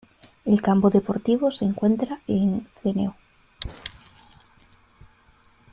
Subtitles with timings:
[0.45, 3.15] El Campo Deportivo se encuentra en Cno.